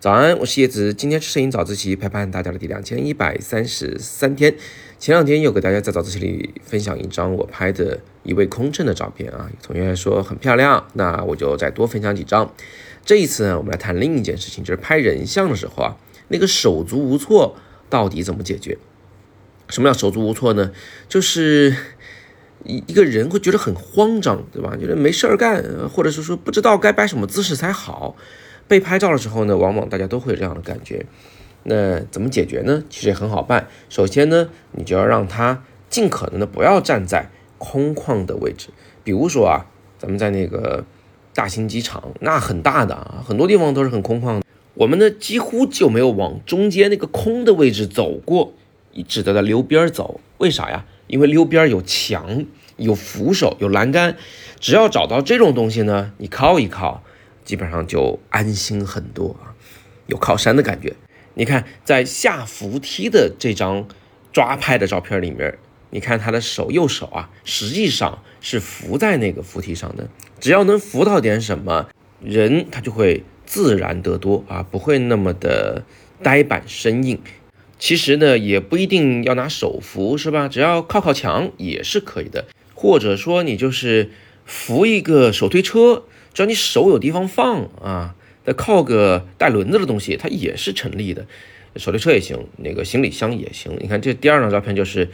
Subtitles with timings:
[0.00, 0.94] 早安，我是叶子。
[0.94, 4.54] 今天是摄影早自习陪伴大家的第两千一百三十三天。
[4.98, 12.54] 前两天又给大家在早自习里分享一张我拍的一位空乘的照片啊，有同学说很漂亮，那我就再多分享几张。
[13.04, 15.96] 这一次呢，我们来谈另一件事情，就是拍人像的时候啊，
[16.28, 17.56] 那个手足无措
[17.90, 18.78] 到底怎么解决？
[19.68, 20.72] 什么叫手足无措呢？
[21.08, 21.76] 就是
[22.64, 24.76] 一一个人会觉得很慌张，对吧？
[24.76, 28.16] 觉得没事儿干，或者是说不知道该摆什么姿势才好。
[28.66, 31.06] 被拍照的时候呢，往往大家都会有这样的感觉。
[31.64, 32.84] 那怎么解决呢？
[32.90, 33.68] 其实也很好办。
[33.88, 38.68] 首先呢，你就要让他尽可能的不要站在空旷的位置。
[39.02, 39.66] 比如说啊，
[39.98, 40.84] 咱们在那个
[41.34, 44.42] 大型机场，那很大的啊，很多地方都是很空旷的。
[44.74, 48.52] 我们呢几乎就没有往中间那个空的位置走过，
[49.08, 50.20] 只得在溜边走。
[50.38, 50.84] 为啥呀？
[51.08, 54.16] 因为溜边有墙、有扶手、有栏杆，
[54.60, 57.02] 只要找到这种东西呢，你靠一靠。
[57.44, 59.56] 基本上就安心很多啊，
[60.06, 60.94] 有靠山的感觉。
[61.32, 63.88] 你看，在下扶梯的这张
[64.34, 65.56] 抓拍的照片里面，
[65.88, 70.06] 你看他的手，右手啊，实际上是扶在那个扶梯上的。
[70.38, 71.88] 只要能扶到点什么，
[72.20, 75.82] 人他就会自然得多啊，不会那么的
[76.22, 77.18] 呆板生硬。
[77.78, 80.48] 其实呢，也不一定要拿手扶，是吧？
[80.48, 84.10] 只要靠靠墙也是可以的，或者说你就是
[84.44, 86.04] 扶一个手推车。
[86.34, 91.26] 只要你手有地方放啊，再靠个带轮子的东西，它也是成立的。
[91.76, 93.76] 手推车也行，那个行李箱也行。
[93.80, 95.10] 你看这第二张照片就是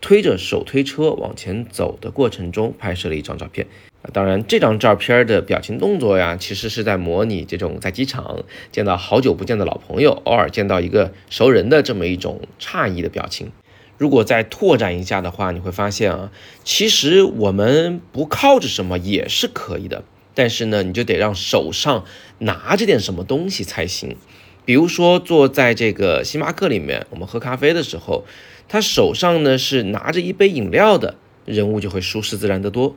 [0.00, 3.66] 推着手推车往前走的过程中拍摄了一张照片。
[4.12, 13.50] 当然，这张照片的表情动作呀，其实是在模拟这种在机场见到好久不见的老朋友，偶尔见到一个熟人的这么一种诧异的表情。
[13.98, 16.30] 如果再拓展一下的话，你会发现啊，
[16.62, 20.04] 其实我们不靠着什么也是可以的。
[20.34, 22.04] 但是呢，你就得让手上
[22.40, 24.16] 拿着点什么东西才行。
[24.66, 28.24] 比如说，坐在这个星巴克里面，我们喝咖啡的时候，
[28.68, 31.14] 他手上呢是拿着一杯饮料的，
[31.46, 32.94] 人物就会舒适自然得多。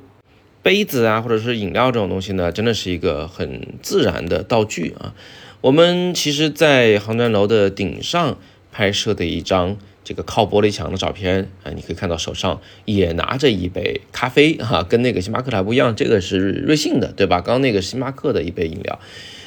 [0.62, 5.14] 杯子啊，或者是饮料这种东西呢，真的是一个很自然的道具啊。
[5.62, 8.38] 我们其实，在航站楼的顶上
[8.72, 9.78] 拍摄的一张。
[10.02, 17.42] 这个靠玻璃墙的照片啊，你可以看到手上也拿着一杯咖啡哈，跟那个星巴克还不一样，这个是瑞幸的，对吧？
[17.42, 18.98] 刚刚那个星巴克的一杯饮料，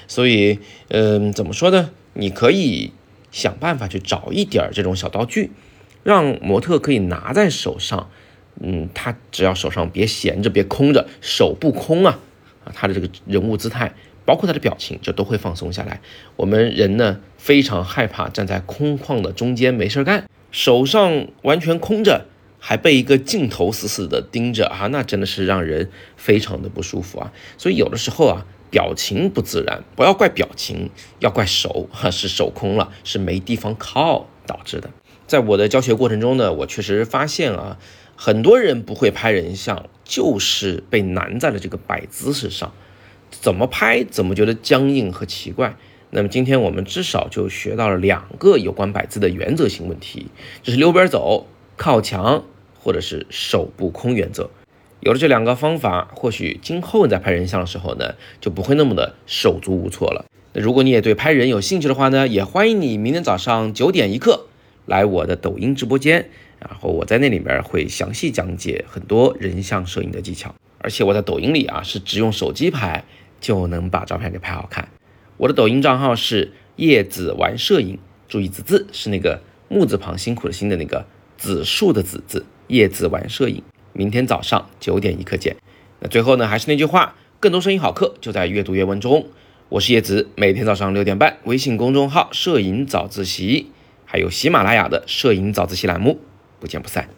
[0.06, 1.90] 所以嗯，怎么说呢？
[2.12, 2.92] 你可以
[3.32, 5.50] 想办法去找一点这种小道具，
[6.04, 8.08] 让模特可以拿在手上，
[8.60, 12.18] 嗯，他只要手上别闲着，别空着，手不空啊
[12.64, 16.00] 啊，他的这个人物姿态，包括他的表情，就都会放松下来。
[16.36, 20.28] 我们人呢，非常害怕站在空旷的中间没事干。
[20.50, 22.26] 手上完全空着，
[22.58, 27.32] 还被一个镜头死死的盯着啊，那真的是让人非常的不舒服啊。
[27.56, 34.90] 所以有的时候啊，表情不自然，不要怪表情，要怪手哈，是手空了，是没地方靠导致的。
[35.26, 37.78] 在我的教学过程中呢，我确实发现啊，
[38.24, 42.72] 很多人不会拍人像，就是被难在了这个摆姿势上，
[43.32, 45.74] 怎么拍怎么觉得僵硬和奇怪。
[46.10, 50.28] 那么今天我们至少就学到了两个有关摆姿的原则性问题，
[50.62, 52.44] 就是溜边走、靠墙
[52.78, 54.50] 或者是手不空原则。
[55.00, 60.24] 有了这两个方法，或许今后你在拍人像的时候呢，就不会那么的手足无措了。
[60.52, 64.46] 那如果你也对拍人有兴趣的话呢，也欢迎你明天早上九点一刻
[64.86, 66.30] 来我的抖音直播间，
[66.68, 73.04] 然后我在那里面会详细讲解很多人像摄影的技巧，而且我在抖音里啊是只用手机拍
[73.40, 74.88] 就能把照片给拍好看。
[75.36, 81.04] 我的抖音账号是叶子玩摄影，注意子字是那个木字旁辛苦的辛的那个
[81.36, 82.46] 子树的子字。
[82.68, 83.62] 叶子玩摄影，
[83.92, 85.56] 明天早上九点一刻见。
[86.00, 89.26] 那最后呢，还是那句话，更多摄影好课就在阅读原文中。
[89.68, 93.72] 我是叶子，每天早上六点半，微信公众号摄影早自习，
[94.06, 96.20] 还有喜马拉雅的摄影早自习栏目，
[96.62, 97.08] 不见不散。